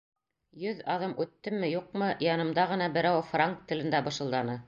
[0.61, 4.57] Йөҙ аҙым үттемме-юҡмы, янымда ғына берәү франк телендә бышылданы: